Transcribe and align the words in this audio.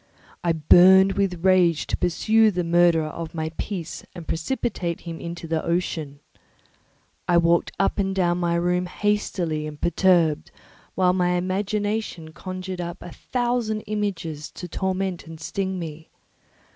I 0.43 0.51
burned 0.53 1.11
with 1.11 1.45
rage 1.45 1.85
to 1.85 1.95
pursue 1.95 2.49
the 2.49 2.63
murderer 2.63 3.05
of 3.09 3.35
my 3.35 3.51
peace 3.59 4.03
and 4.15 4.27
precipitate 4.27 5.01
him 5.01 5.19
into 5.19 5.47
the 5.47 5.63
ocean. 5.63 6.21
I 7.27 7.37
walked 7.37 7.71
up 7.79 7.99
and 7.99 8.15
down 8.15 8.39
my 8.39 8.55
room 8.55 8.87
hastily 8.87 9.67
and 9.67 9.79
perturbed, 9.79 10.49
while 10.95 11.13
my 11.13 11.33
imagination 11.33 12.33
conjured 12.33 12.81
up 12.81 13.03
a 13.03 13.11
thousand 13.13 13.81
images 13.81 14.49
to 14.53 14.67
torment 14.67 15.27
and 15.27 15.39
sting 15.39 15.77
me. 15.77 16.09